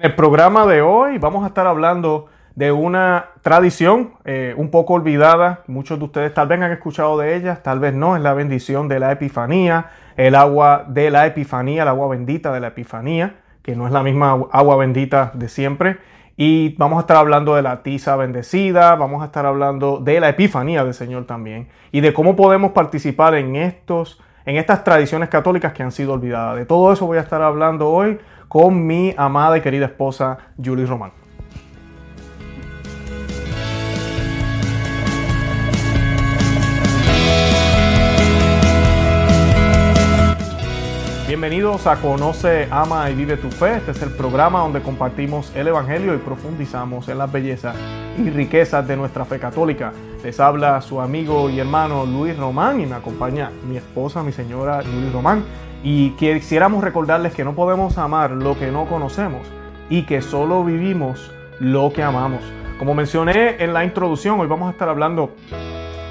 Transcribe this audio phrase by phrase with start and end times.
[0.00, 4.94] En el programa de hoy vamos a estar hablando de una tradición eh, un poco
[4.94, 5.60] olvidada.
[5.66, 8.16] Muchos de ustedes tal vez han escuchado de ella, tal vez no.
[8.16, 12.60] Es la bendición de la Epifanía, el agua de la Epifanía, el agua bendita de
[12.60, 15.98] la Epifanía, que no es la misma agua bendita de siempre.
[16.34, 20.30] Y vamos a estar hablando de la tiza bendecida, vamos a estar hablando de la
[20.30, 25.74] Epifanía del Señor también y de cómo podemos participar en estos en estas tradiciones católicas
[25.74, 26.56] que han sido olvidadas.
[26.56, 28.18] De todo eso voy a estar hablando hoy
[28.50, 31.12] con mi amada y querida esposa Julie Román.
[41.28, 43.76] Bienvenidos a Conoce, Ama y Vive tu Fe.
[43.76, 47.76] Este es el programa donde compartimos el Evangelio y profundizamos en las bellezas
[48.18, 49.92] y riquezas de nuestra fe católica.
[50.24, 54.82] Les habla su amigo y hermano Luis Román y me acompaña mi esposa, mi señora
[54.82, 55.44] Luis Román.
[55.82, 59.46] Y quisiéramos recordarles que no podemos amar lo que no conocemos
[59.88, 62.42] y que solo vivimos lo que amamos.
[62.78, 65.34] Como mencioné en la introducción, hoy vamos a estar hablando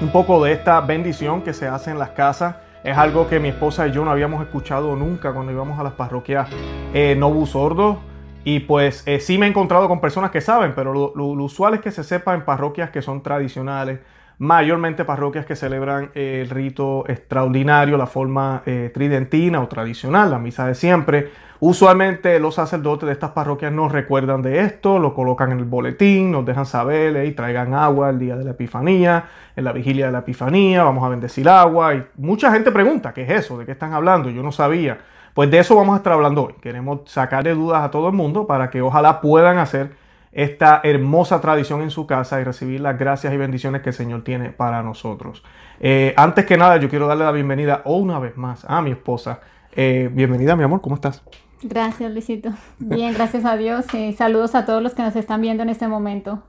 [0.00, 3.48] un poco de esta bendición que se hace en las casas es algo que mi
[3.48, 6.48] esposa y yo no habíamos escuchado nunca cuando íbamos a las parroquias
[6.94, 7.98] eh, Novus Ordo.
[8.42, 11.80] Y pues eh, sí me he encontrado con personas que saben, pero lo, usual es
[11.82, 14.00] que se sepa en parroquias que son tradicionales,
[14.40, 20.66] mayormente parroquias que celebran el rito extraordinario, la forma eh, tridentina o tradicional, la misa
[20.66, 21.30] de siempre.
[21.60, 26.32] Usualmente los sacerdotes de estas parroquias nos recuerdan de esto, lo colocan en el boletín,
[26.32, 30.12] nos dejan saber y traigan agua el día de la Epifanía, en la vigilia de
[30.12, 31.94] la Epifanía, vamos a bendecir agua.
[31.94, 33.58] Y mucha gente pregunta, ¿qué es eso?
[33.58, 34.30] ¿De qué están hablando?
[34.30, 35.00] Yo no sabía.
[35.34, 36.54] Pues de eso vamos a estar hablando hoy.
[36.62, 39.90] Queremos sacarle dudas a todo el mundo para que ojalá puedan hacer
[40.32, 44.22] esta hermosa tradición en su casa y recibir las gracias y bendiciones que el Señor
[44.22, 45.42] tiene para nosotros.
[45.80, 49.40] Eh, antes que nada, yo quiero darle la bienvenida una vez más a mi esposa.
[49.72, 51.22] Eh, bienvenida, mi amor, ¿cómo estás?
[51.62, 52.50] Gracias, Luisito.
[52.78, 55.88] Bien, gracias a Dios y saludos a todos los que nos están viendo en este
[55.88, 56.42] momento.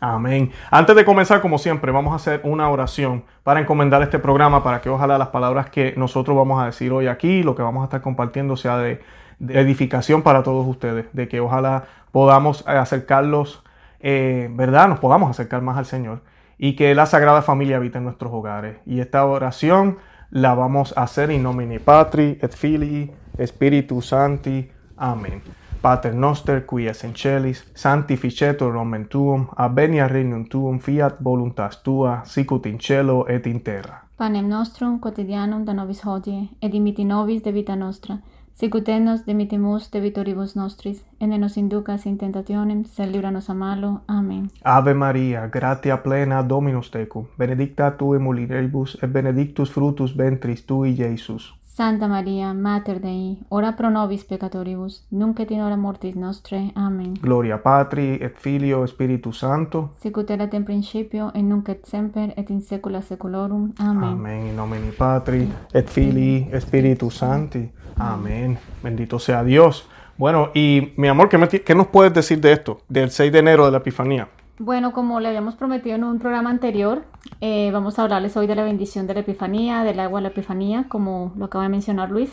[0.00, 0.50] Amén.
[0.70, 4.80] Antes de comenzar, como siempre, vamos a hacer una oración para encomendar este programa, para
[4.80, 7.84] que ojalá las palabras que nosotros vamos a decir hoy aquí, lo que vamos a
[7.84, 9.00] estar compartiendo, sea de,
[9.40, 13.62] edificación para todos ustedes, de que ojalá podamos acercarlos,
[14.00, 14.88] eh, ¿verdad?
[14.88, 16.22] Nos podamos acercar más al Señor
[16.58, 18.78] y que la Sagrada Familia habite en nuestros hogares.
[18.86, 19.98] Y esta oración
[20.30, 23.12] la vamos a hacer in nomine Patri et Filii
[23.46, 24.70] Spiritus Santi.
[24.96, 25.42] Amén.
[25.84, 32.22] Pater noster, qui es in celis, sanctificetur nomen tuum, avenia regnum tuum, fiat voluntas tua,
[32.24, 34.00] sicut in cielo et in terra.
[34.16, 38.16] Panem nostrum quotidianum da nobis hodie, et dimiti nobis de vita nostra,
[38.54, 43.50] sicut nos dimitimus de vitoribus nostris, et ne nos inducas in tentationem, sed libra nos
[43.50, 44.00] a malo.
[44.06, 44.50] Amen.
[44.62, 50.94] Ave Maria, gratia plena Dominus tecum, benedicta tu in mulieribus, et benedictus fructus ventris tui,
[50.98, 51.63] Iesus.
[51.74, 56.70] Santa Maria, Mater Dei, ora pro nobis peccatoribus, nunc et in hora mortis nostre.
[56.74, 57.14] Amen.
[57.20, 59.90] Gloria Patri, et Filio, Spiritus Sancto.
[59.98, 63.72] Sicut erat in principio, et nunc et semper, et in saecula saeculorum.
[63.80, 64.08] Amen.
[64.10, 64.46] Amen.
[64.46, 67.68] In nomine Patri, et Filii, Spiritus Sancti.
[67.96, 68.56] Amén.
[68.80, 69.88] Bendito sea Dios.
[70.16, 73.64] Bueno, y mi amor, ¿qué, ¿qué nos puedes decir de esto, del 6 de enero
[73.64, 74.28] de la Epifanía?
[74.58, 77.04] Bueno, como le habíamos prometido en un programa anterior,
[77.40, 80.28] eh, vamos a hablarles hoy de la bendición de la Epifanía, del agua de la
[80.28, 82.30] Epifanía, como lo acaba de mencionar Luis.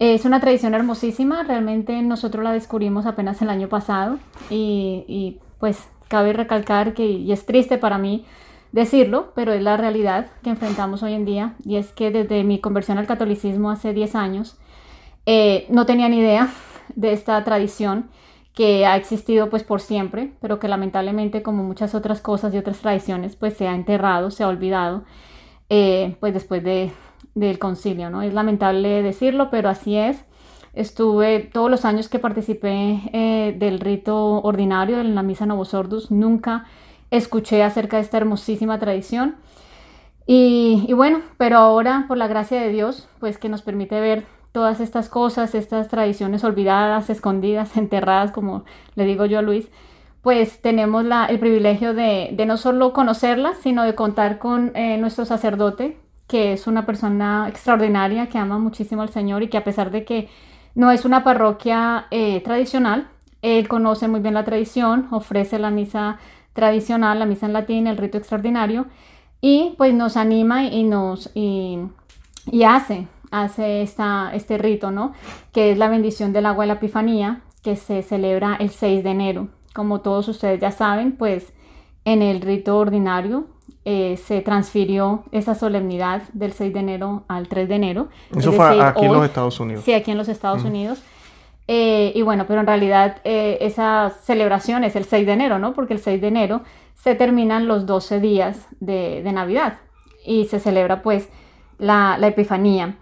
[0.00, 4.18] es una tradición hermosísima, realmente nosotros la descubrimos apenas el año pasado
[4.50, 8.26] y, pues cabe recalcar que, y es triste para mí
[8.72, 12.60] decirlo, pero es la realidad que enfrentamos hoy en día y es que desde mi
[12.60, 14.58] conversión al catolicismo hace 10 años
[15.26, 16.48] eh, no tenía ni idea
[16.96, 18.10] de esta tradición
[18.56, 22.78] que ha existido pues por siempre, pero que lamentablemente como muchas otras cosas y otras
[22.78, 25.04] tradiciones pues se ha enterrado, se ha olvidado
[25.68, 26.90] eh, pues después de,
[27.34, 28.22] del concilio, ¿no?
[28.22, 30.24] Es lamentable decirlo, pero así es.
[30.72, 36.10] Estuve todos los años que participé eh, del rito ordinario en la misa Novos Ordus,
[36.10, 36.64] nunca
[37.10, 39.36] escuché acerca de esta hermosísima tradición.
[40.26, 44.24] Y, y bueno, pero ahora por la gracia de Dios, pues que nos permite ver
[44.56, 49.68] todas estas cosas, estas tradiciones olvidadas, escondidas, enterradas, como le digo yo a Luis,
[50.22, 55.98] pues tenemos el privilegio de, no solo conocerlas, sino de contar con eh, nuestro sacerdote,
[56.26, 60.06] que es una persona extraordinaria, que ama muchísimo al Señor y que a pesar de
[60.06, 60.30] que
[60.74, 63.08] no es una parroquia eh, tradicional,
[63.42, 66.16] él conoce muy bien la tradición, ofrece la misa
[66.54, 68.86] tradicional, la misa en latín, el rito extraordinario,
[69.42, 75.12] y pues nos anima y nos y hace hace esta, este rito, ¿no?
[75.52, 79.10] Que es la bendición del agua de la Epifanía, que se celebra el 6 de
[79.10, 79.48] enero.
[79.74, 81.52] Como todos ustedes ya saben, pues
[82.04, 83.46] en el rito ordinario
[83.84, 88.08] eh, se transfirió esa solemnidad del 6 de enero al 3 de enero.
[88.36, 89.84] Eso fue aquí en los Estados Unidos.
[89.84, 91.02] Sí, aquí en los Estados Unidos.
[91.68, 95.72] Eh, y bueno, pero en realidad eh, esa celebración es el 6 de enero, ¿no?
[95.72, 96.62] Porque el 6 de enero
[96.94, 99.78] se terminan los 12 días de, Navidad
[100.24, 101.28] y se celebra pues
[101.78, 102.96] la, la Epifanía,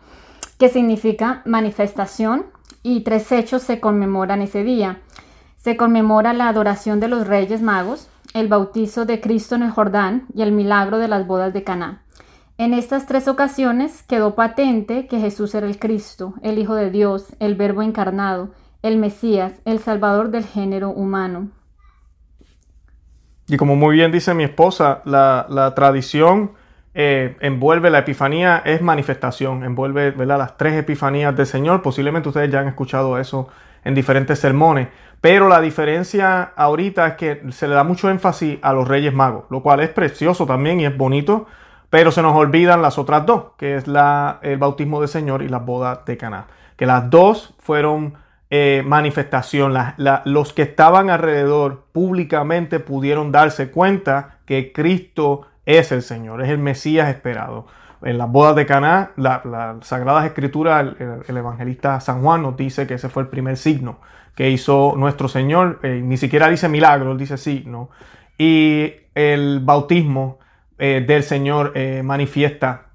[0.65, 2.47] que significa manifestación
[2.83, 5.03] y tres hechos se conmemoran ese día.
[5.59, 10.25] Se conmemora la adoración de los Reyes Magos, el bautizo de Cristo en el Jordán
[10.35, 12.03] y el milagro de las bodas de Caná.
[12.57, 17.37] En estas tres ocasiones quedó patente que Jesús era el Cristo, el Hijo de Dios,
[17.41, 18.49] el Verbo encarnado,
[18.81, 21.51] el Mesías, el Salvador del género humano.
[23.49, 26.53] Y como muy bien dice mi esposa, la, tradición
[26.95, 31.83] eh, envuelve la epifanía, es manifestación, envuelve las tres epifanías del Señor.
[31.83, 33.49] Posiblemente ustedes ya han escuchado eso
[33.85, 34.89] en diferentes sermones.
[35.21, 39.45] Pero la diferencia ahorita es que se le da mucho énfasis a los Reyes Magos,
[39.51, 41.47] lo cual es precioso también y es bonito
[41.95, 45.49] pero se nos olvidan las otras dos, que es la, el bautismo del Señor y
[45.49, 46.49] la boda de Caná.
[46.77, 48.15] Que las dos fueron
[48.51, 49.73] eh, manifestación.
[50.25, 56.59] los que estaban alrededor públicamente pudieron darse cuenta que Cristo es el Señor, es el
[56.59, 57.67] Mesías esperado.
[58.03, 60.95] En las bodas de Caná, las la Sagradas Escrituras,
[61.27, 63.99] el, evangelista San Juan nos dice que ese fue el primer signo
[64.35, 65.81] que hizo nuestro Señor.
[65.83, 67.89] Eh, ni siquiera dice milagro, él dice signo.
[68.37, 70.39] Y el bautismo
[70.79, 72.89] eh, del Señor eh, manifiesta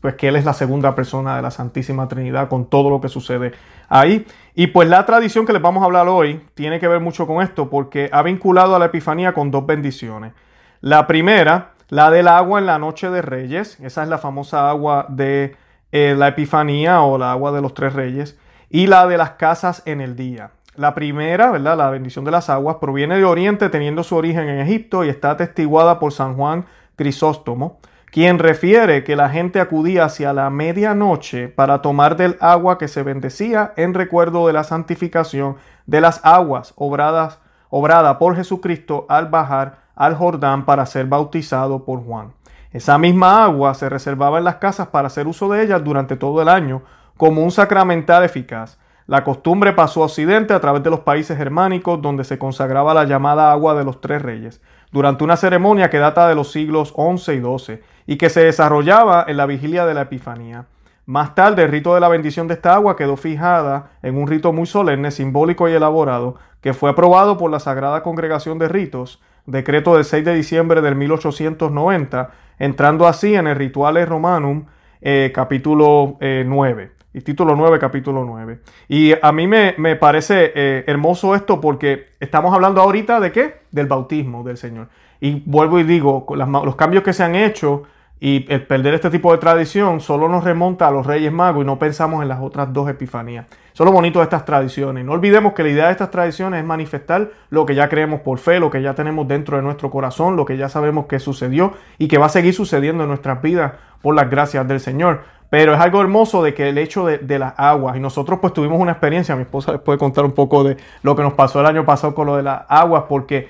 [0.00, 3.08] pues que Él es la segunda persona de la Santísima Trinidad con todo lo que
[3.08, 3.52] sucede
[3.88, 4.26] ahí.
[4.54, 7.42] Y pues la tradición que les vamos a hablar hoy tiene que ver mucho con
[7.42, 10.32] esto porque ha vinculado a la Epifanía con dos bendiciones.
[10.80, 15.06] La primera, la del agua en la noche de Reyes, esa es la famosa agua
[15.08, 15.56] de
[15.90, 18.38] eh, la Epifanía o la agua de los tres reyes,
[18.68, 20.52] y la de las casas en el día.
[20.76, 21.76] La primera, ¿verdad?
[21.76, 25.32] La bendición de las aguas proviene de Oriente teniendo su origen en Egipto y está
[25.32, 26.64] atestiguada por San Juan
[26.94, 27.80] Crisóstomo,
[28.12, 33.02] quien refiere que la gente acudía hacia la medianoche para tomar del agua que se
[33.02, 39.89] bendecía en recuerdo de la santificación de las aguas obradas, obrada por Jesucristo al bajar
[40.00, 42.32] al Jordán para ser bautizado por Juan.
[42.72, 46.40] Esa misma agua se reservaba en las casas para hacer uso de ellas durante todo
[46.40, 46.80] el año
[47.18, 48.78] como un sacramental eficaz.
[49.06, 53.04] La costumbre pasó a Occidente a través de los países germánicos donde se consagraba la
[53.04, 57.32] llamada agua de los tres reyes durante una ceremonia que data de los siglos XI
[57.32, 60.64] y XII y que se desarrollaba en la vigilia de la Epifanía.
[61.04, 64.50] Más tarde, el rito de la bendición de esta agua quedó fijada en un rito
[64.54, 69.20] muy solemne, simbólico y elaborado, que fue aprobado por la Sagrada Congregación de Ritos,
[69.50, 74.66] decreto del 6 de diciembre del 1890, entrando así en el Rituales Romanum,
[75.00, 76.82] eh, capítulo 9.
[76.82, 78.60] Eh, y título 9, capítulo 9.
[78.88, 83.62] Y a mí me, parece eh, hermoso esto porque estamos hablando ahorita de qué?
[83.72, 84.88] Del bautismo del Señor.
[85.20, 87.82] Y vuelvo y digo, los cambios que se han hecho
[88.20, 91.66] y el perder este tipo de tradición solo nos remonta a los Reyes Magos y
[91.66, 93.46] no pensamos en las otras dos epifanías.
[93.72, 95.06] Eso es lo bonito de estas tradiciones.
[95.06, 98.38] No olvidemos que la idea de estas tradiciones es manifestar lo que ya creemos por
[98.38, 101.72] fe, lo que ya tenemos dentro de nuestro corazón, lo que ya sabemos que sucedió
[101.96, 103.72] y que va a seguir sucediendo en nuestras vidas
[104.02, 105.22] por las gracias del Señor.
[105.48, 108.78] Pero es algo hermoso de que el hecho de, las aguas, y nosotros pues tuvimos
[108.78, 111.66] una experiencia, mi esposa les puede contar un poco de lo que nos pasó el
[111.66, 113.48] año pasado con lo de las aguas, porque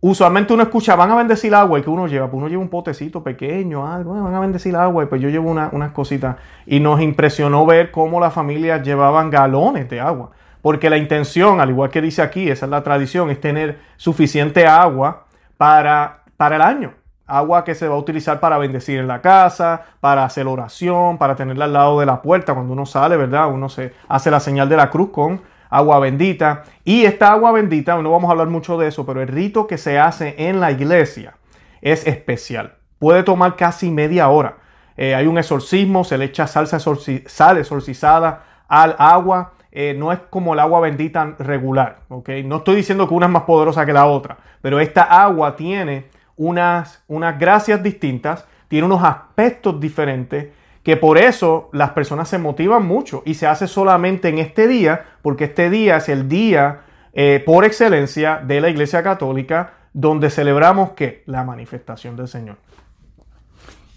[0.00, 2.68] usualmente uno escucha, van a bendecir agua y que uno lleva, pues uno lleva un
[2.68, 6.36] potecito pequeño, algo, van a bendecir agua y pues yo llevo unas cositas.
[6.66, 10.30] Y nos impresionó ver cómo las familias llevaban galones de agua,
[10.62, 14.66] porque la intención, al igual que dice aquí, esa es la tradición, es tener suficiente
[14.66, 15.24] agua
[15.56, 19.82] para, para el año agua que se va a utilizar para bendecir en la casa,
[20.00, 23.48] para hacer oración, para tenerla al lado de la puerta cuando uno sale, ¿verdad?
[23.48, 26.64] Uno se hace la señal de la cruz con agua bendita.
[26.84, 29.78] Y esta agua bendita, no vamos a hablar mucho de eso, pero el rito que
[29.78, 31.34] se hace en la iglesia
[31.80, 32.74] es especial.
[32.98, 34.58] Puede tomar casi media hora.
[34.96, 39.52] Eh, hay un exorcismo, se le echa salsa sal exorcizada al agua.
[39.72, 42.28] Eh, no es como el agua bendita regular, ¿ok?
[42.44, 46.06] No estoy diciendo que una es más poderosa que la otra, pero esta agua tiene
[46.36, 50.48] unas, unas gracias distintas, tiene unos aspectos diferentes,
[50.82, 55.04] que por eso las personas se motivan mucho y se hace solamente en este día,
[55.22, 56.80] porque este día es el día
[57.12, 62.56] eh, por excelencia de la Iglesia Católica donde celebramos que la manifestación del Señor.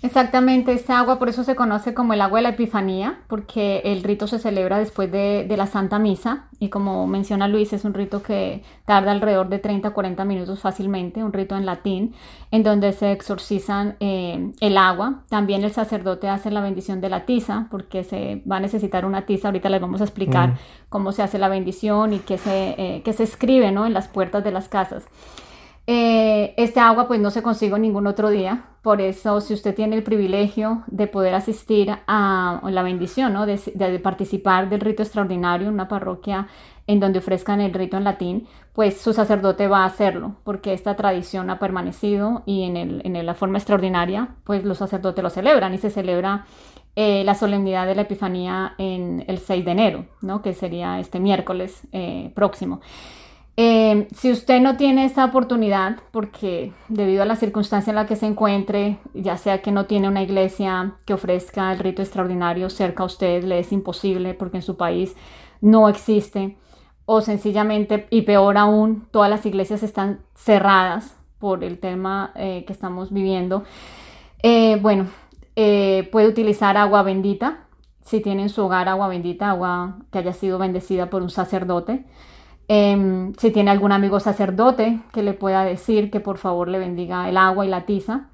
[0.03, 4.03] Exactamente, esta agua por eso se conoce como el agua de la Epifanía, porque el
[4.03, 8.22] rito se celebra después de, la Santa Misa y como menciona Luis, es un rito
[8.22, 12.13] que tarda alrededor de 30 a 40 minutos fácilmente, un rito en latín,
[12.51, 15.24] en donde se exorcizan eh, el agua.
[15.29, 19.25] También el sacerdote hace la bendición de la tiza, porque se va a necesitar una
[19.25, 20.57] tiza, ahorita les vamos a explicar mm.
[20.89, 23.86] cómo se hace la bendición y qué se, eh, se escribe ¿no?
[23.86, 25.05] en las puertas de las casas.
[25.86, 29.98] Eh, este agua pues no se consigue ningún otro día, por eso si usted tiene
[29.98, 33.46] el privilegio de poder asistir a la bendición, ¿no?
[33.46, 36.48] de, participar del rito extraordinario en una parroquia
[36.88, 40.96] en donde ofrezcan el rito en latín, pues su sacerdote va a hacerlo, porque esta
[40.96, 45.90] tradición ha permanecido y en, la forma extraordinaria, pues los sacerdotes lo celebran y se
[45.90, 46.46] celebra
[46.96, 50.42] eh, la solemnidad de la Epifanía en el 6 de enero, ¿no?
[50.42, 52.82] que sería este miércoles eh, próximo.
[53.55, 58.15] Eh, si usted no tiene esa oportunidad, porque debido a la circunstancia en la que
[58.15, 63.03] se encuentre, ya sea que no tiene una iglesia que ofrezca el rito extraordinario cerca
[63.03, 65.15] a usted, le es imposible porque en su país
[65.62, 66.57] no existe,
[67.05, 72.74] o sencillamente, y peor aún, todas las iglesias están cerradas por el tema eh, que
[72.74, 73.65] estamos viviendo,
[74.41, 75.07] eh, bueno,
[75.55, 77.67] puede utilizar agua bendita,
[78.01, 82.05] si tiene en su hogar agua bendita, agua que haya sido bendecida por un sacerdote.
[82.67, 87.27] Em, si tiene algún amigo sacerdote que le pueda decir que por favor le bendiga
[87.27, 88.29] el agua y la tiza.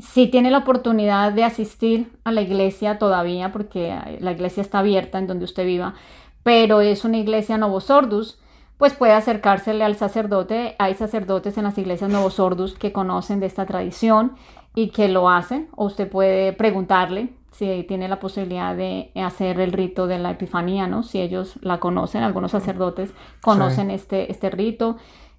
[0.00, 5.18] Si tiene la oportunidad de asistir a la iglesia todavía, porque la iglesia está abierta
[5.18, 5.94] en donde usted viva,
[6.42, 8.38] pero es una iglesia Novosordus,
[8.78, 10.76] pues puede acercársele al sacerdote.
[10.78, 14.36] Hay sacerdotes en las iglesias Novosordus que conocen de esta tradición
[14.74, 19.72] y que lo hacen, o usted puede preguntarle si tiene la posibilidad de hacer el
[19.72, 21.02] rito de la Epifanía, ¿no?
[21.02, 24.98] Si ellos la conocen, algunos sacerdotes conocen este, este rito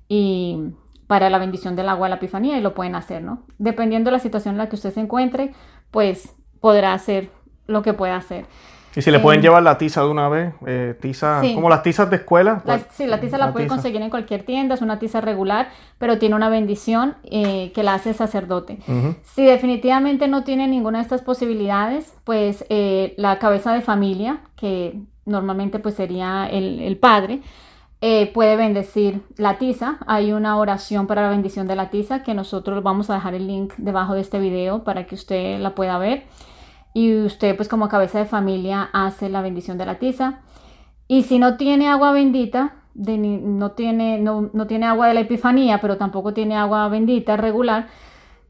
[0.10, 0.74] y
[1.06, 3.44] para la bendición del agua de la Epifanía y lo pueden hacer, ¿no?
[3.60, 5.54] Dependiendo de la situación en la que usted se encuentre,
[5.92, 7.30] pues podrá hacer
[7.68, 8.48] lo que pueda hacer.
[8.98, 12.10] Y si le pueden llevar la tiza de una vez, eh, tiza, como las tizas
[12.10, 12.64] de escuela.
[12.66, 16.18] Pues, sí, la tiza la, puede conseguir en cualquier tienda, es una tiza regular, pero
[16.18, 18.80] tiene una bendición eh, que la hace sacerdote.
[19.22, 25.00] Si definitivamente no tiene ninguna de estas posibilidades, pues eh, la cabeza de familia, que
[25.26, 27.42] normalmente pues sería el, el padre,
[28.34, 30.00] puede bendecir la tiza.
[30.08, 33.46] Hay una oración para la bendición de la tiza que nosotros vamos a dejar el
[33.46, 36.24] link debajo de este video para que usted la pueda ver
[36.98, 40.40] y usted pues como cabeza de familia hace la bendición de la tiza.
[41.08, 45.98] Y si no tiene agua bendita, no, tiene, no, tiene agua de la epifanía, pero
[45.98, 47.86] tampoco tiene agua bendita regular,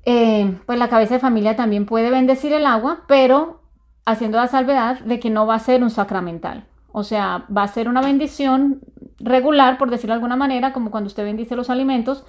[0.06, 3.60] eh, pues la cabeza de familia también puede bendecir el agua, pero
[4.06, 6.64] haciendo la salvedad de que no va a ser un sacramental.
[6.94, 8.80] O sea, va a ser una bendición
[9.20, 12.24] regular, por decirlo de alguna manera, como cuando usted bendice los alimentos,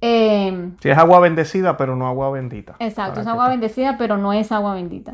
[0.00, 2.76] eh, si es agua bendecida, pero no agua bendita.
[2.78, 5.12] Exacto, es agua bendecida, pero no es agua bendita.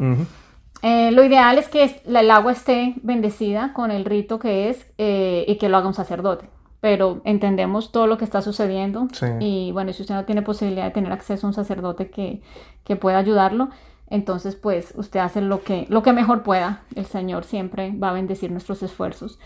[0.83, 5.45] Eh, lo ideal es que el agua esté bendecida con el rito que es eh,
[5.49, 6.49] y que lo haga un sacerdote.
[6.81, 9.09] Pero entendemos todo lo que está sucediendo.
[9.41, 12.43] Y bueno, si usted no tiene posibilidad de tener acceso a un sacerdote que,
[12.85, 13.71] que pueda ayudarlo,
[14.09, 16.83] entonces pues usted hace lo que, lo que mejor pueda.
[16.95, 19.41] El Señor siempre va a bendecir nuestros esfuerzos.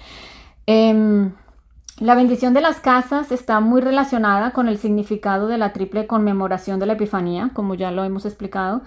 [0.67, 1.33] Em,
[2.01, 6.81] la bendición de las casas está muy relacionada con el significado de la triple conmemoración
[6.81, 8.81] de la Epifanía, como ya lo hemos explicado.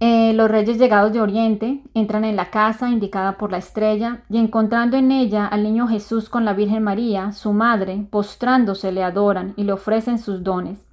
[0.00, 4.38] Eh, los reyes llegados de Oriente entran en la casa indicada por la estrella y
[4.38, 9.54] encontrando en ella al niño Jesús con la Virgen María, su madre, postrándose le adoran
[9.56, 10.84] y le ofrecen sus dones.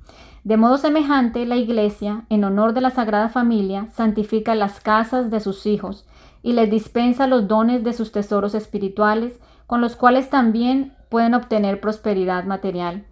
[0.43, 5.39] De modo semejante, la Iglesia, en honor de la Sagrada Familia, santifica las casas de
[5.39, 6.05] sus hijos
[6.43, 11.79] y les dispensa los dones de sus tesoros espirituales, con los cuales también pueden obtener
[11.79, 13.03] prosperidad material.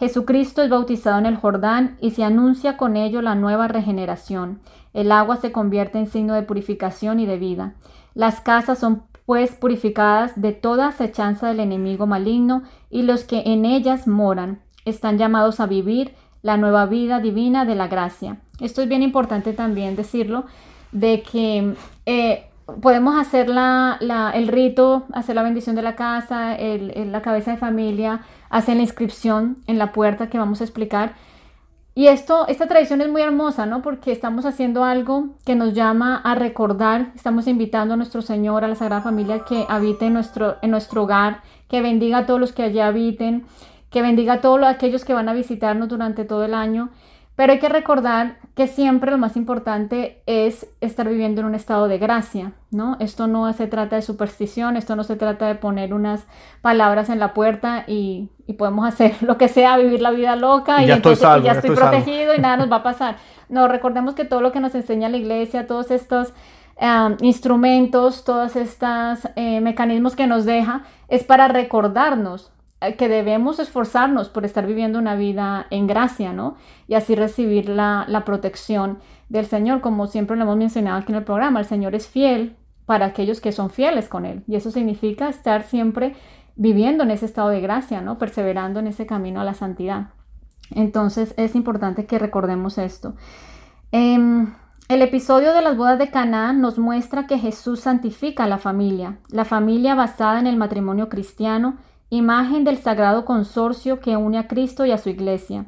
[0.00, 4.58] Jesucristo es bautizado en el Jordán y se anuncia con ello la nueva regeneración.
[4.92, 7.74] El agua se convierte en signo de purificación y de vida.
[8.12, 13.64] Las casas son pues purificadas de toda acechanza del enemigo maligno y los que en
[13.64, 18.38] ellas moran están llamados a vivir la nueva vida divina de la gracia.
[18.60, 20.44] Esto es bien importante también decirlo,
[20.90, 22.48] de que eh,
[22.80, 23.98] podemos hacer la,
[24.34, 29.58] el rito, hacer la bendición de la casa, la cabeza de familia, hacer la inscripción
[29.66, 31.14] en la puerta que vamos a explicar.
[31.96, 33.80] Y esto, esta tradición es muy hermosa, ¿no?
[33.80, 38.68] Porque estamos haciendo algo que nos llama a recordar, estamos invitando a nuestro Señor, a
[38.68, 42.52] la Sagrada Familia, que habite en nuestro, en nuestro hogar, que bendiga a todos los
[42.52, 43.46] que allí habiten,
[43.90, 46.90] que bendiga a todos aquellos que van a visitarnos durante todo el año
[47.36, 51.88] pero hay que recordar que siempre lo más importante es estar viviendo en un estado
[51.88, 52.96] de gracia, ¿no?
[53.00, 56.26] Esto no se trata de superstición, esto no se trata de poner unas
[56.62, 60.86] palabras en la puerta y, podemos hacer lo que sea, vivir la vida loca y,
[60.86, 63.16] ya entonces estoy ya, estoy, protegido y nada nos va a pasar.
[63.48, 66.32] No, recordemos que todo lo que nos enseña la iglesia, todos estos
[67.20, 72.50] instrumentos, todos estos eh, mecanismos que nos deja, es para recordarnos
[72.92, 76.56] que debemos esforzarnos por estar viviendo una vida en gracia, ¿no?
[76.86, 78.98] Y así recibir la, protección
[79.28, 82.56] del Señor, como siempre lo hemos mencionado aquí en el programa, el Señor es fiel
[82.86, 84.44] para aquellos que son fieles con Él.
[84.46, 86.14] Y eso significa estar siempre
[86.56, 88.18] viviendo en ese estado de gracia, ¿no?
[88.18, 90.08] Perseverando en ese camino a la santidad.
[90.70, 93.14] Entonces es importante que recordemos esto.
[93.92, 94.52] Em,
[94.88, 99.44] el episodio de las bodas de Canaán nos muestra que Jesús santifica la familia, la
[99.44, 101.76] familia basada en el matrimonio cristiano
[102.16, 105.66] imagen del sagrado consorcio que une a Cristo y a su iglesia.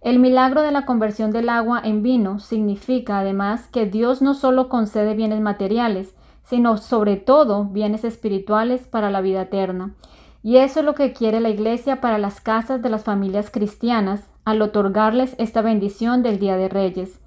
[0.00, 4.68] El milagro de la conversión del agua en vino significa además que Dios no solo
[4.68, 9.94] concede bienes materiales, sino sobre todo bienes espirituales para la vida eterna.
[10.42, 14.28] Y eso es lo que quiere la Iglesia para las casas de las familias cristianas
[14.44, 17.18] al otorgarles esta bendición del Día de Reyes.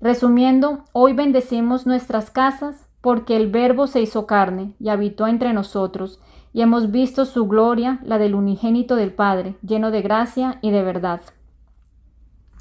[0.00, 6.20] Resumiendo, hoy bendecimos nuestras casas porque el Verbo se hizo carne y habitó entre nosotros,
[6.52, 10.82] y hemos visto su gloria, la del unigénito del Padre, lleno de gracia y de
[10.82, 11.20] verdad.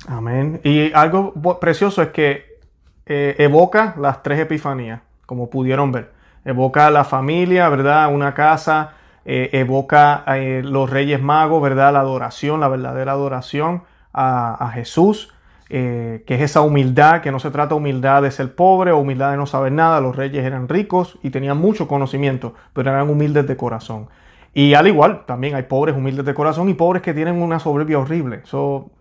[0.07, 0.61] Amén.
[0.63, 2.59] Y algo precioso es que
[3.05, 6.11] eh, evoca las tres epifanías, como pudieron ver.
[6.45, 8.13] Evoca la familia, ¿verdad?
[8.13, 8.93] Una casa,
[9.25, 11.93] eh, evoca eh, los reyes magos, ¿verdad?
[11.93, 15.33] La adoración, la verdadera adoración a, Jesús,
[15.69, 19.31] que es esa humildad, que no se trata de humildad de ser pobre o humildad
[19.31, 20.01] de no saber nada.
[20.01, 24.07] Los reyes eran ricos y tenían mucho conocimiento, pero eran humildes de corazón.
[24.53, 27.99] Y al igual, también hay pobres humildes de corazón y pobres que tienen una soberbia
[27.99, 28.41] horrible.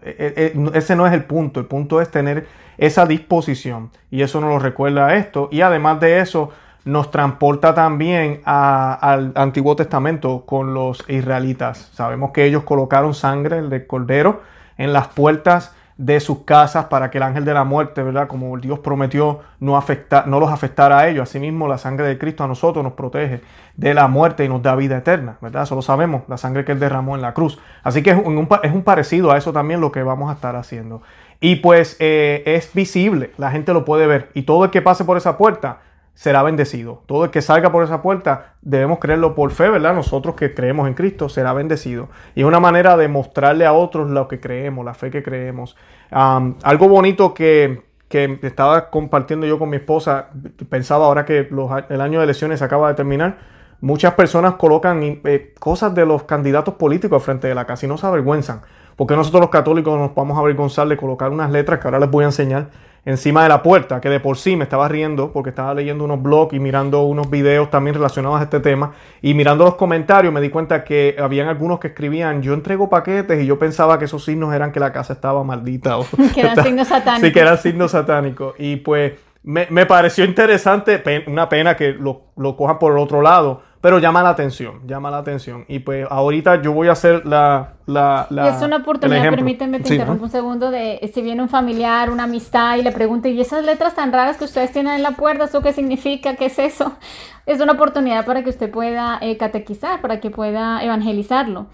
[0.03, 1.59] E, e, e, ese no es el punto.
[1.59, 2.47] El punto es tener
[2.77, 3.91] esa disposición.
[4.11, 5.49] Y eso nos lo recuerda esto.
[5.51, 6.51] Y además de eso,
[6.85, 11.91] nos transporta también al Antiguo Testamento con los israelitas.
[11.93, 14.43] Sabemos que ellos colocaron sangre del cordero
[14.77, 18.29] en las puertas de sus casas para que el ángel de la muerte, ¿verdad?
[18.29, 19.85] Como Dios prometió, no,
[20.27, 21.29] no los afectara a ellos.
[21.29, 23.41] Asimismo, la sangre de Cristo a nosotros nos protege
[23.77, 25.65] de la muerte y nos da vida eterna, ¿verdad?
[25.65, 27.59] Eso lo sabemos, la sangre que Él derramó en la cruz.
[27.83, 30.55] Así que es un, es un parecido a eso también lo que vamos a estar
[30.55, 31.03] haciendo.
[31.41, 34.31] Y pues eh, es visible, la gente lo puede ver.
[34.35, 35.81] Y todo el que pase por esa puerta
[36.19, 37.05] será bendecido.
[37.07, 39.95] Todo el que salga por esa puerta debemos creerlo por fe, ¿verdad?
[39.95, 42.09] Nosotros que creemos en Cristo será bendecido.
[42.35, 45.77] Y es una manera de mostrarle a otros lo que creemos, la fe que creemos.
[46.11, 50.31] algo bonito que, que, estaba compartiendo yo con mi esposa,
[50.69, 51.49] pensaba ahora que
[51.89, 53.39] el año de elecciones acaba de terminar,
[53.81, 57.97] muchas personas colocan eh, cosas de los candidatos políticos frente de la casa y no
[57.97, 58.63] se avergüenzan.
[58.97, 62.11] Porque nosotros los católicos nos vamos a avergonzar de colocar unas letras que ahora les
[62.11, 62.71] voy a enseñar
[63.05, 66.23] encima de la puerta, que de por sí me estaba riendo porque estaba leyendo unos
[66.23, 68.93] blogs y mirando unos videos también relacionados a este tema.
[69.23, 73.43] Y mirando los comentarios me di cuenta que habían algunos que escribían yo entrego paquetes
[73.43, 75.99] y yo pensaba que esos signos eran que la casa estaba maldita.
[75.99, 77.27] O que eran signos satánicos.
[77.27, 78.55] Sí, que eran signos satánicos.
[78.59, 83.63] Y pues me, pareció interesante, una pena que lo, lo cojan por el otro lado,
[83.81, 85.65] pero llama la atención, llama la atención.
[85.69, 87.75] Y pues ahorita yo voy a hacer la...
[87.87, 92.11] la, y es una oportunidad, permítanme te interrumpo un segundo, de si viene un familiar,
[92.11, 95.13] una amistad y le pregunta, ¿y esas letras tan raras que ustedes tienen en la
[95.13, 96.35] puerta, eso qué significa?
[96.35, 96.97] ¿Qué es eso?
[97.47, 101.69] Es una oportunidad para que usted pueda eh, catequizar, para que pueda evangelizarlo.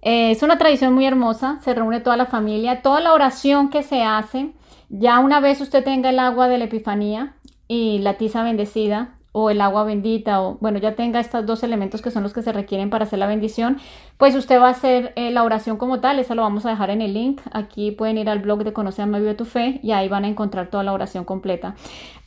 [0.00, 3.82] Eh, es una tradición muy hermosa, se reúne toda la familia, toda la oración que
[3.82, 4.52] se hace,
[4.88, 7.34] ya una vez usted tenga el agua de la Epifanía
[7.68, 12.00] y la tiza bendecida, o el agua bendita o bueno ya tenga estos dos elementos
[12.00, 13.76] que son los que se requieren para hacer la bendición
[14.16, 16.18] pues usted va a hacer eh, la oración como tal.
[16.18, 17.42] Esa lo vamos a dejar en el link.
[17.52, 20.28] Aquí pueden ir al blog de Conoce a Vive tu Fe y ahí van a
[20.28, 21.74] encontrar toda la oración completa.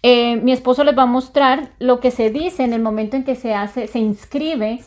[0.04, 3.24] Eh, mi esposo les va a mostrar lo que se dice en el momento en
[3.24, 4.82] que se hace se inscribe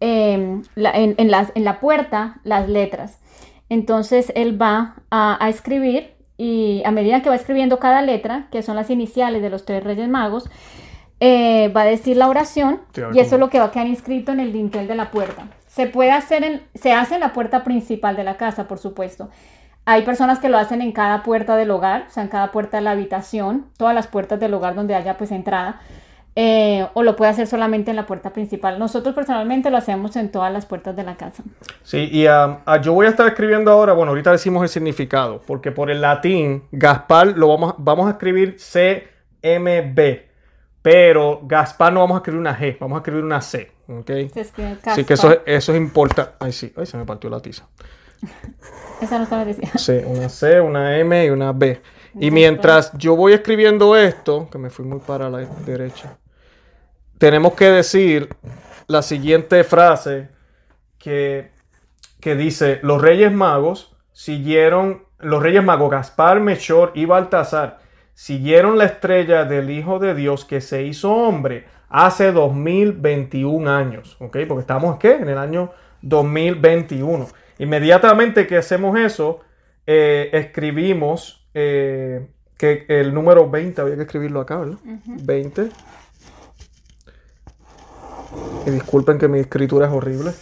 [0.00, 3.20] em, en, la, puerta las letras.
[3.68, 8.76] Entonces él va a escribir y a medida que va escribiendo cada letra, que son
[8.76, 10.50] las iniciales de los tres Reyes Magos,
[11.20, 12.80] eh, va a decir la oración
[13.14, 15.48] y eso es lo que va a quedar inscrito en el dintel de la puerta.
[15.66, 19.30] Se puede hacer en, se hace en la puerta principal de la casa, por supuesto.
[19.86, 22.78] Hay personas que lo hacen en cada puerta del hogar, o sea, en cada puerta
[22.78, 25.80] de la habitación, todas las puertas del hogar donde haya pues entrada,
[26.38, 28.78] eh, o lo puede hacer solamente en la puerta principal.
[28.78, 31.42] Nosotros personalmente lo hacemos en todas las puertas de la casa.
[31.82, 35.40] Sí, y um, ah, yo voy a estar escribiendo ahora, bueno, ahorita decimos el significado,
[35.46, 40.00] porque por el latín, Gaspar lo vamos, vamos a escribir CMB.
[40.82, 43.72] Pero Gaspar no vamos a escribir una G, vamos a escribir una C.
[43.88, 44.10] ¿ok?
[44.84, 46.32] Así que eso, eso es importante.
[46.38, 47.66] Ay, sí, ay, se me partió la tiza.
[49.00, 49.78] Esa no estaba diciendo.
[49.78, 51.80] Sí, una C, una M y una B.
[52.18, 56.16] Y mientras yo voy escribiendo esto, que me fui muy para la derecha,
[57.18, 58.28] tenemos que decir
[58.86, 60.28] la siguiente frase
[60.98, 61.50] que,
[62.20, 67.78] que dice, los reyes magos siguieron, los reyes magos Gaspar, Melchor y Baltasar
[68.14, 74.38] siguieron la estrella del Hijo de Dios que se hizo hombre hace 2021 años, ¿ok?
[74.48, 75.12] Porque estamos, ¿qué?
[75.12, 75.70] En el año
[76.02, 77.28] 2021.
[77.58, 79.40] Inmediatamente que hacemos eso,
[79.86, 82.26] eh, escribimos eh,
[82.56, 84.78] que el número 20, había que escribirlo acá, ¿verdad?
[85.04, 85.68] 20.
[88.66, 90.32] Y disculpen que mi escritura es horrible.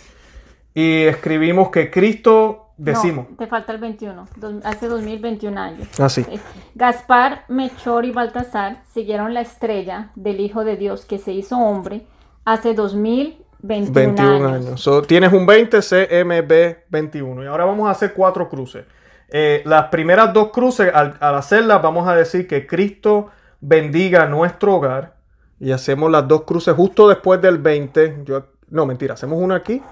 [0.74, 3.28] Y escribimos que Cristo Decimos.
[3.38, 4.26] te falta el 21,
[4.64, 5.88] hace 2021 años.
[6.00, 6.26] Ah, sí.
[6.74, 12.04] Gaspar, Melchor y Baltasar siguieron la estrella del Hijo de Dios que se hizo hombre
[12.44, 14.90] hace 2000 21, años.
[15.06, 17.44] tienes un 20 CMB21.
[17.44, 18.84] Y ahora vamos a hacer cuatro cruces.
[19.30, 23.30] Eh, las primeras dos cruces, al, hacerlas, vamos a decir que Cristo
[23.60, 25.13] bendiga nuestro hogar.
[25.60, 28.22] Y hacemos las dos cruces justo después del 20.
[28.24, 29.82] Yo, no, mentira, hacemos una aquí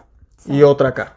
[0.46, 1.16] y otra acá.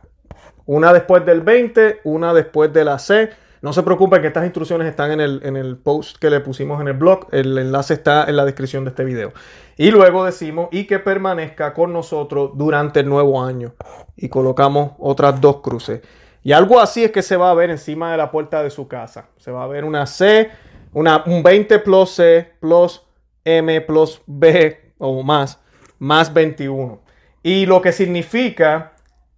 [0.65, 3.29] Una después del 20, una después de la C.
[3.61, 6.79] No se preocupen que estas instrucciones están en el, en el post que le pusimos
[6.81, 7.27] en el blog.
[7.31, 9.33] El enlace está en la descripción de este video.
[9.77, 13.73] Y luego decimos y que permanezca con nosotros durante el nuevo año.
[14.15, 16.01] Y colocamos otras dos cruces.
[16.43, 18.87] Y algo así es que se va a ver encima de la puerta de su
[18.87, 19.29] casa.
[19.37, 20.51] Se va a ver una C,
[20.93, 23.04] una, un 20 plus C plus
[23.45, 25.61] M plus B o más,
[25.99, 26.99] más 21.
[27.43, 28.93] Y lo que significa,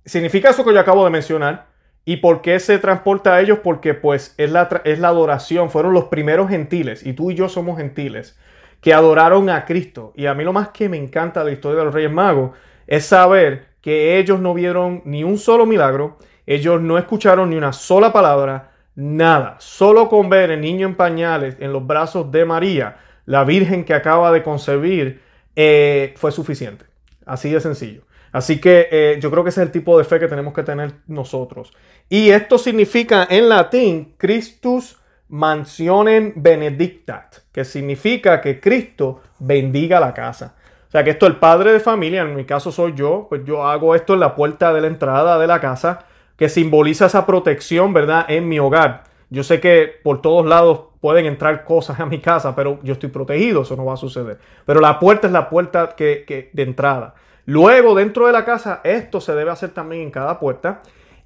[0.06, 1.68] significa eso que yo acabo de mencionar.
[2.06, 3.60] ¿Y por qué se transporta a ellos?
[3.62, 5.70] Porque pues es la, es la adoración.
[5.70, 8.40] Fueron los primeros gentiles, y tú y yo somos gentiles,
[8.80, 10.14] que adoraron a Cristo.
[10.16, 12.52] Y a mí lo más que me encanta de la historia de los Reyes Magos
[12.88, 17.74] es saber que ellos no vieron ni un solo milagro, ellos no escucharon ni una
[17.74, 19.58] sola palabra, nada.
[19.60, 23.94] Solo con ver el niño en pañales en los brazos de María, la Virgen que
[23.94, 25.22] acaba de concebir,
[25.56, 26.86] eh, fue suficiente.
[27.26, 28.02] Así de sencillo.
[28.32, 30.64] Así que eh, yo creo que ese es el tipo de fe que tenemos que
[30.64, 31.74] tener nosotros.
[32.10, 34.98] Y esto significa en latín Christus
[35.30, 40.56] mansionen benedictat, que significa que Cristo bendiga la casa.
[40.88, 43.68] O sea que esto el padre de familia, en mi caso soy yo, pues yo
[43.68, 46.06] hago esto en la puerta de la entrada de la casa
[46.38, 48.26] que simboliza esa protección, ¿verdad?
[48.30, 49.04] En mi hogar.
[49.30, 53.08] Yo sé que por todos lados pueden entrar cosas a mi casa, pero yo estoy
[53.08, 54.40] protegido, eso no va a suceder.
[54.66, 57.14] Pero la puerta es la puerta que, de entrada.
[57.46, 60.82] Luego, dentro de la casa, esto se debe hacer también en cada puerta.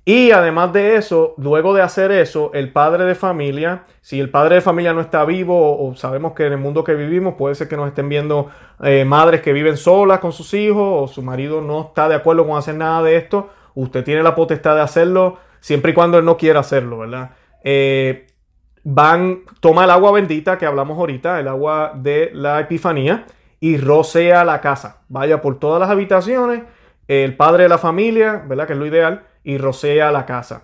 [0.06, 4.54] Y además de eso, luego de hacer eso, el padre de familia, si el padre
[4.54, 7.68] de familia no está vivo o, sabemos que en el mundo que vivimos puede ser
[7.68, 8.52] que nos estén viendo
[8.84, 12.46] eh, madres que viven solas con sus hijos o su marido no está de acuerdo
[12.46, 16.26] con hacer nada de esto, Usted tiene la potestad de hacerlo siempre y cuando él
[16.26, 17.32] no quiera hacerlo, ¿verdad?
[17.64, 18.28] Eh,
[18.84, 23.26] van, toma el agua bendita que hablamos ahorita, el agua de la Epifanía,
[23.60, 25.02] y rocea la casa.
[25.08, 26.64] Vaya por todas las habitaciones,
[27.08, 28.68] el padre de la familia, ¿verdad?
[28.68, 30.64] Que es lo ideal, y rocea la casa.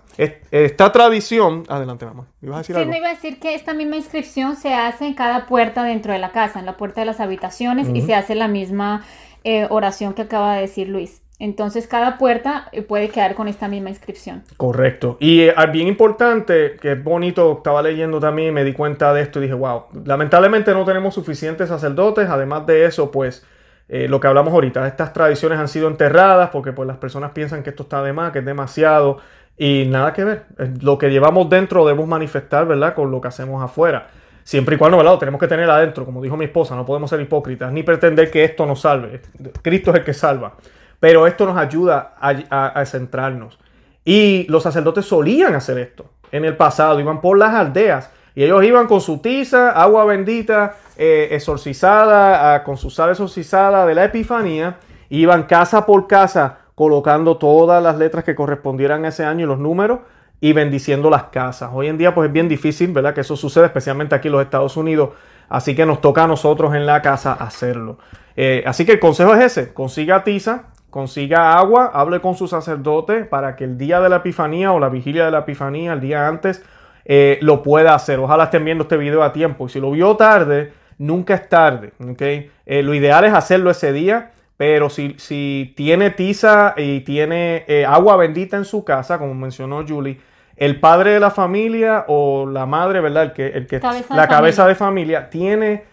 [0.50, 2.26] Esta tradición, adelante, mamá.
[2.42, 5.14] ¿Ibas a decir sí, me iba a decir que esta misma inscripción se hace en
[5.14, 8.34] cada puerta dentro de la casa, en la puerta de las habitaciones, y se hace
[8.34, 9.04] la misma
[9.44, 11.22] eh, oración que acaba de decir Luis.
[11.40, 14.42] Entonces cada puerta eh, puede quedar con esta misma inscripción.
[14.56, 15.16] Correcto.
[15.20, 19.38] Y eh, bien importante, que es bonito, estaba leyendo también me di cuenta de esto
[19.38, 22.28] y dije, wow, lamentablemente no tenemos suficientes sacerdotes.
[22.28, 23.46] Además de eso, pues
[23.88, 27.62] eh, lo que hablamos ahorita, estas tradiciones han sido enterradas porque pues las personas piensan
[27.62, 29.18] que esto está de más, que es demasiado
[29.56, 30.46] y nada que ver.
[30.80, 32.94] Lo que llevamos dentro debemos manifestar, ¿verdad?
[32.94, 34.08] Con lo que hacemos afuera.
[34.42, 35.12] Siempre y cuando, ¿verdad?
[35.12, 38.28] Lo tenemos que tener adentro, como dijo mi esposa, no podemos ser hipócritas ni pretender
[38.30, 39.20] que esto nos salve.
[39.62, 40.54] Cristo es el que salva.
[41.00, 43.58] Pero esto nos ayuda a, centrarnos.
[44.04, 48.62] Y los sacerdotes solían hacer esto en el pasado, iban por las aldeas y ellos
[48.64, 54.76] iban con su tiza, agua bendita, eh, exorcizada, con su sal exorcizada de la Epifanía,
[55.10, 59.58] iban casa por casa colocando todas las letras que correspondieran a ese año y los
[59.58, 60.00] números
[60.40, 61.70] y bendiciendo las casas.
[61.72, 63.14] Hoy en día pues es bien difícil, ¿verdad?
[63.14, 65.10] Que eso suceda, especialmente aquí en los Estados Unidos.
[65.48, 67.98] Así que nos toca a nosotros en la casa hacerlo.
[68.36, 73.24] Eh, así que el consejo es ese, consiga tiza, consiga agua, hable con su sacerdote
[73.24, 76.26] para que el día de la Epifanía o la vigilia de la Epifanía, el día
[76.26, 76.64] antes,
[77.04, 78.18] eh, lo pueda hacer.
[78.18, 79.66] Ojalá estén viendo este video a tiempo.
[79.66, 81.92] Y si lo vio tarde, nunca es tarde.
[82.10, 82.50] ¿okay?
[82.66, 87.86] Eh, lo ideal es hacerlo ese día, pero si, si tiene tiza y tiene eh,
[87.86, 90.20] agua bendita en su casa, como mencionó Julie,
[90.56, 93.24] el padre de la familia o la madre, ¿verdad?
[93.24, 95.84] El que, el que la cabeza de familia tiene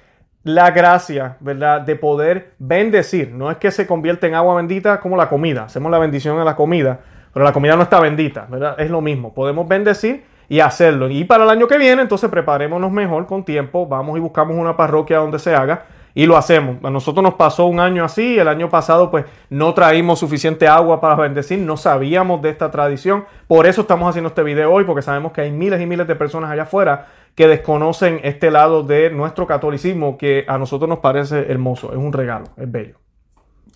[0.45, 1.81] la gracia, ¿verdad?
[1.81, 3.31] De poder bendecir.
[3.31, 5.63] No es que se convierta en agua bendita como la comida.
[5.63, 6.99] Hacemos la bendición a la comida,
[7.33, 8.79] pero la comida no está bendita, ¿verdad?
[8.79, 9.33] Es lo mismo.
[9.33, 11.09] Podemos bendecir y hacerlo.
[11.09, 13.87] Y para el año que viene, entonces preparémonos mejor con tiempo.
[13.87, 16.77] Vamos y buscamos una parroquia donde se haga y lo hacemos.
[16.83, 18.37] A nosotros nos pasó un año así.
[18.37, 21.57] El año pasado, pues no traímos suficiente agua para bendecir.
[21.57, 23.25] No sabíamos de esta tradición.
[23.47, 26.15] Por eso estamos haciendo este video hoy, porque sabemos que hay miles y miles de
[26.15, 31.51] personas allá afuera que desconocen este lado de nuestro catolicismo que a nosotros nos parece
[31.51, 32.97] hermoso, es un regalo, es bello.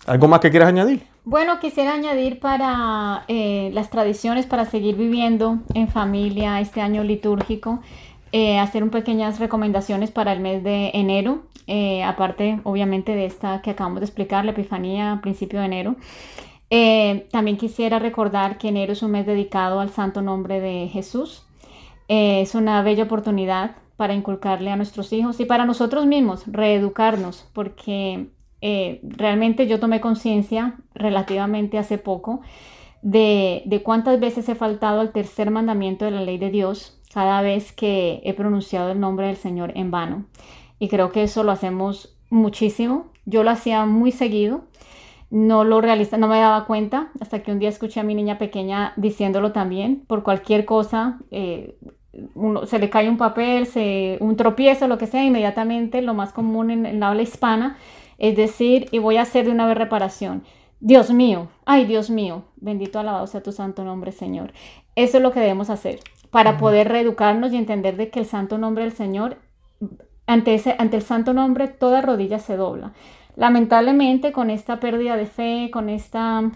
[0.06, 1.02] ¿Algo más que quieras añadir?
[1.24, 7.80] Bueno, quisiera añadir para eh, las tradiciones para seguir viviendo en familia este año litúrgico,
[8.32, 13.60] eh, hacer un pequeñas recomendaciones para el mes de enero, eh, aparte obviamente de esta
[13.60, 15.96] que acabamos de explicar, la Epifanía principio de enero.
[17.30, 21.44] también quisiera recordar que enero es un mes dedicado al santo nombre de Jesús.
[22.12, 27.48] Eh, es una bella oportunidad para inculcarle a nuestros hijos y para nosotros mismos reeducarnos,
[27.52, 32.40] porque eh, realmente yo tomé conciencia relativamente hace poco
[33.00, 37.42] de, de cuántas veces he faltado al tercer mandamiento de la ley de Dios cada
[37.42, 40.24] vez que he pronunciado el nombre del Señor en vano.
[40.80, 43.12] Y creo que eso lo hacemos muchísimo.
[43.24, 44.64] Yo lo hacía muy seguido.
[45.30, 48.36] No lo realista, no me daba cuenta hasta que un día escuché a mi niña
[48.36, 50.04] pequeña diciéndolo también.
[50.08, 51.78] Por cualquier cosa, eh,
[52.34, 56.32] uno, se le cae un papel, se, un tropiezo, lo que sea, inmediatamente lo más
[56.32, 57.76] común en, en la habla hispana
[58.20, 60.44] es decir, y voy a hacer de una vez reparación.
[60.78, 64.52] Dios mío, ay Dios mío, bendito alabado sea tu santo nombre, Señor.
[64.94, 68.56] Eso es lo que debemos hacer para poder reeducarnos y entender de que el santo
[68.56, 69.38] nombre del Señor,
[70.26, 72.92] ante, ese, ante el santo nombre, toda rodilla se dobla.
[73.36, 76.50] Lamentablemente, con esta pérdida de fe, con esta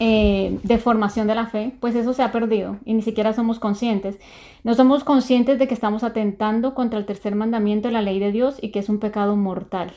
[0.00, 4.18] eh, deformación de la fe, pues eso se ha perdido y ni siquiera somos conscientes.
[4.64, 8.32] No somos conscientes de que estamos atentando contra el tercer mandamiento de la ley de
[8.32, 9.92] Dios y que es un pecado mortal.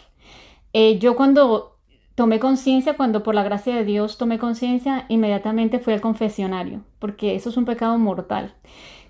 [0.73, 1.77] Eh, yo cuando
[2.15, 7.35] tomé conciencia, cuando por la gracia de Dios tomé conciencia, inmediatamente fui al confesionario, porque
[7.35, 8.53] eso es un pecado mortal.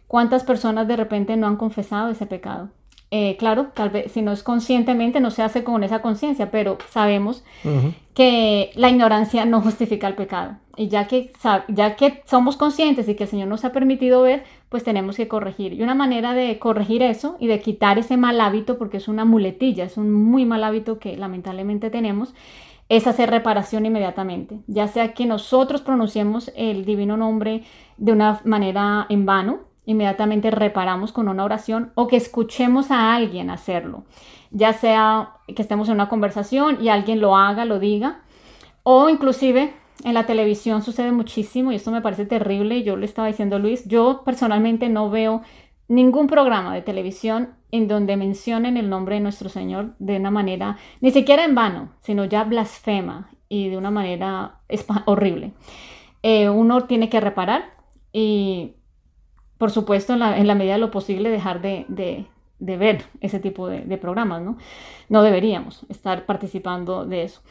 [0.08, 2.70] ¿Cuántas personas de repente no han confesado ese pecado?
[3.10, 6.78] Eh, claro, tal vez si no es conscientemente, no se hace con esa conciencia, pero
[6.90, 7.44] sabemos
[8.14, 10.58] que la ignorancia no justifica el pecado.
[10.76, 11.32] Y ya que,
[11.70, 15.28] ya que somos conscientes y que el Señor nos ha permitido ver, pues tenemos que
[15.28, 15.74] corregir.
[15.74, 19.24] Y una manera de corregir eso y de quitar ese mal hábito, porque es una
[19.24, 22.36] muletilla, es un muy mal hábito que lamentablemente tenemos,
[22.90, 24.60] es hacer reparación inmediatamente.
[24.68, 27.64] Ya sea que nosotros pronunciemos el divino nombre
[27.98, 33.50] de una manera en vano, inmediatamente reparamos con una oración o que escuchemos a alguien
[33.50, 34.04] hacerlo,
[34.52, 38.22] ya sea que estemos en una conversación y alguien lo haga, lo diga,
[38.84, 39.74] o inclusive
[40.04, 42.84] en la televisión sucede muchísimo y esto me parece terrible.
[42.84, 45.42] Yo le estaba diciendo a Luis, yo personalmente no veo
[45.88, 50.78] ningún programa de televisión en donde mencionen el nombre de nuestro Señor de una manera,
[51.02, 54.60] ni siquiera en vano, sino ya blasfema y de una manera
[55.06, 55.54] horrible.
[56.24, 57.74] Eh, uno tiene que reparar
[58.12, 58.77] y
[59.58, 62.26] por supuesto, en la, medida de lo posible, dejar de,
[62.60, 64.58] ver ese tipo de, programas, ¿no?
[65.10, 67.42] No deberíamos estar participando de eso.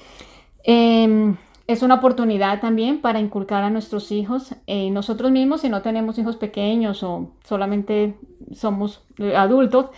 [0.64, 5.82] Em, es una oportunidad también para inculcar a nuestros hijos, eh, nosotros mismos, si no
[5.82, 8.14] tenemos hijos pequeños o solamente
[8.52, 9.90] somos adultos,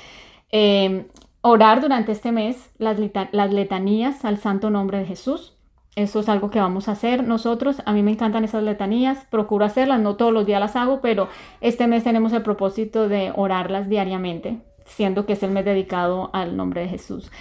[0.50, 1.06] em,
[1.42, 2.98] orar durante este mes las,
[3.32, 5.57] las letanías al santo nombre de Jesús
[5.98, 7.82] eso es algo que vamos a hacer nosotros.
[7.84, 11.28] A mí me encantan esas letanías, procuro hacerlas, no todos los días las hago, pero
[11.60, 16.56] este mes tenemos el propósito de orarlas diariamente, siendo que es el mes dedicado al
[16.56, 17.32] nombre de Jesús.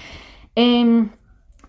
[0.56, 1.12] Em,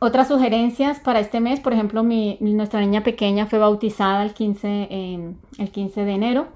[0.00, 4.87] otras sugerencias para este mes, por ejemplo, mi, nuestra niña pequeña fue bautizada el 15,
[4.90, 6.46] em, el 15 de enero.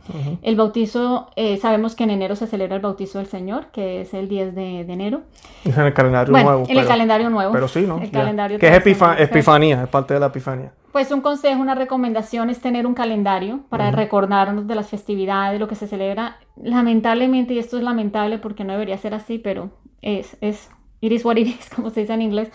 [0.43, 4.15] El bautizo, eh, sabemos que en enero se celebra el bautizo del Señor, que es
[4.15, 5.23] el 10 de, enero.
[5.65, 6.65] Es en el calendario nuevo.
[6.69, 7.53] En el calendario nuevo.
[7.53, 8.01] Pero sí, ¿no?
[8.01, 10.73] El calendario que es epifanía, es parte de la epifanía.
[10.93, 15.67] Pues un consejo, una recomendación es tener un calendario para recordarnos de las festividades, lo
[15.67, 16.37] que se celebra.
[16.63, 21.25] Lamentablemente, y esto es lamentable porque no debería ser así, pero es, es, it is
[21.25, 22.53] what it is, como se dice en inglés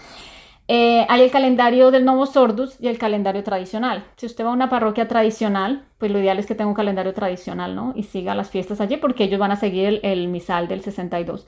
[0.70, 4.06] eh, hay el calendario del Novo Sordus y el calendario tradicional.
[4.18, 7.14] Si usted va a una parroquia tradicional, pues lo ideal es que tenga un calendario
[7.14, 7.94] tradicional, ¿no?
[7.96, 11.48] Y siga las fiestas allí porque ellos van a seguir el, misal del 62.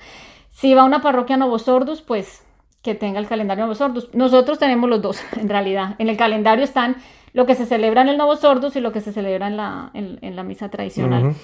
[0.51, 2.45] Si va a una parroquia Novo Sordus, pues
[2.81, 4.09] que tenga el calendario Novo Sordus.
[4.13, 5.95] Nosotros tenemos los dos, en realidad.
[5.97, 6.95] En el calendario están
[7.33, 9.91] lo que se celebra en el Novo Sordus y lo que se celebra en la,
[9.93, 11.35] en, la misa tradicional.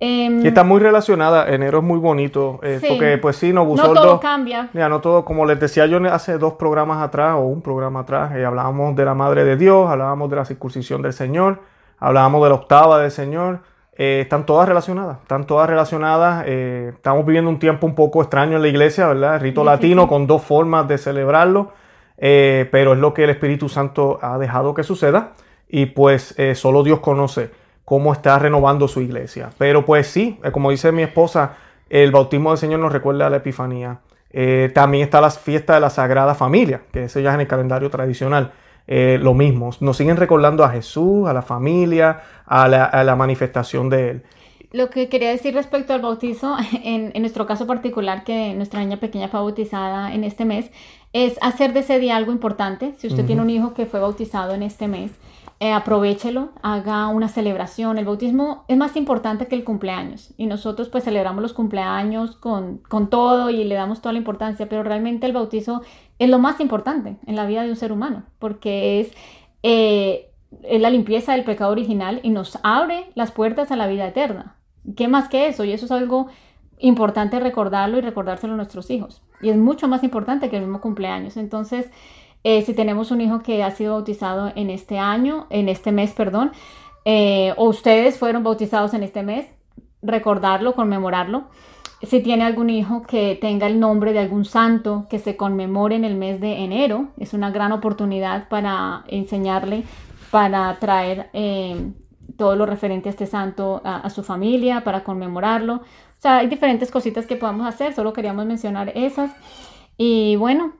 [0.00, 4.20] Em, está muy relacionada, enero es muy bonito, eh, porque pues sí, no No todo
[4.20, 4.68] cambia.
[4.72, 8.32] Ya, no todo, como les decía yo hace dos programas atrás, o un programa atrás,
[8.36, 11.62] eh, hablábamos de la Madre de Dios, hablábamos de la circuncisión del Señor,
[11.98, 13.60] hablábamos de la octava del Señor,
[13.96, 18.62] eh, están todas relacionadas, están todas relacionadas, estamos viviendo un tiempo un poco extraño en
[18.62, 19.34] la iglesia, ¿verdad?
[19.34, 21.72] El rito latino con dos formas de celebrarlo,
[22.16, 25.32] pero es lo que el Espíritu Santo ha dejado que suceda
[25.68, 27.50] y pues solo Dios conoce
[27.88, 29.48] cómo está renovando su iglesia.
[29.56, 31.56] Pero pues sí, eh, como dice mi esposa,
[31.88, 34.00] el bautismo del Señor nos recuerda a la Epifanía.
[34.30, 37.46] Eh, también está la fiesta de la Sagrada Familia, que eso ya es en el
[37.46, 38.52] calendario tradicional.
[38.86, 44.10] Eh, lo mismo, nos siguen recordando a Jesús, a la familia, a la, manifestación de
[44.10, 44.22] Él.
[44.70, 49.28] Lo que quería decir respecto al bautizo, en, nuestro caso particular, que nuestra niña pequeña
[49.28, 50.70] fue bautizada en este mes,
[51.14, 52.92] es hacer de ese día algo importante.
[52.98, 55.10] Si usted tiene un hijo que fue bautizado en este mes,
[55.60, 57.98] eh, aprovechelo, haga una celebración.
[57.98, 62.80] El bautismo es más importante que el cumpleaños y nosotros pues celebramos los cumpleaños con,
[63.10, 65.82] todo y le damos toda la importancia, pero realmente el bautizo
[66.20, 69.12] es lo más importante en la vida de un ser humano porque es,
[69.64, 70.30] eh,
[70.62, 74.54] es la limpieza del pecado original y nos abre las puertas a la vida eterna.
[74.96, 75.64] ¿Qué más que eso?
[75.64, 76.28] Y eso es algo
[76.78, 79.22] importante recordarlo y recordárselo a nuestros hijos.
[79.40, 81.36] Y es mucho más importante que el mismo cumpleaños.
[81.36, 81.90] Entonces,
[82.44, 86.12] Eh, si tenemos un hijo que ha sido bautizado en este año, en este mes,
[86.12, 86.52] perdón,
[87.04, 89.46] eh, o ustedes fueron bautizados en este mes,
[90.02, 91.48] recordarlo, conmemorarlo.
[92.02, 96.04] Si tiene algún hijo que tenga el nombre de algún santo que se conmemore en
[96.04, 99.82] el mes de enero, es una gran oportunidad para enseñarle,
[100.30, 101.90] para traer eh,
[102.36, 105.74] todo lo referente a este santo a, su familia, para conmemorarlo.
[105.74, 109.32] O sea, hay diferentes cositas que podamos hacer, solo queríamos mencionar esas.
[109.96, 110.74] Y bueno,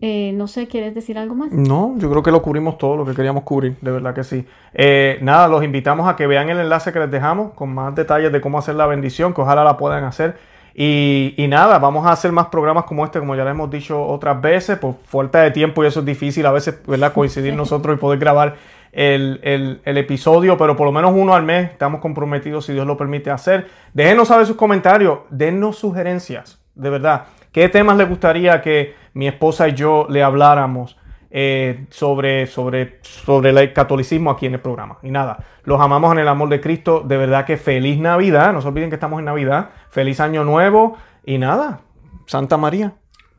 [0.00, 1.50] eh, no sé, ¿quieres decir algo más?
[1.50, 4.46] No, yo creo que lo cubrimos todo lo que queríamos cubrir, de verdad que sí.
[4.72, 8.30] Eh, nada, los invitamos a que vean el enlace que les dejamos con más detalles
[8.30, 10.36] de cómo hacer la bendición, que ojalá la puedan hacer.
[10.80, 14.40] Y, nada, vamos a hacer más programas como este, como ya le hemos dicho otras
[14.40, 17.12] veces, por falta de tiempo y eso es difícil a veces, ¿verdad?
[17.12, 18.54] Coincidir nosotros y poder grabar
[18.92, 23.32] el, episodio, pero por lo menos uno al mes estamos comprometidos, si Dios lo permite
[23.32, 23.66] hacer.
[23.92, 27.24] Déjenos saber sus comentarios, dennos sugerencias, de verdad.
[27.50, 30.96] ¿Qué temas les gustaría que mi esposa y yo le habláramos
[31.28, 34.98] eh, sobre, sobre, sobre el catolicismo aquí en el programa?
[35.02, 37.02] Y nada, los amamos en el amor de Cristo.
[37.04, 38.52] De verdad que feliz Navidad.
[38.52, 39.70] No se olviden que estamos en Navidad.
[39.90, 40.96] Feliz Año Nuevo.
[41.24, 41.80] Y nada,
[42.26, 42.92] Santa María.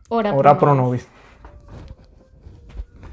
[0.09, 1.07] Ora, pro nobis.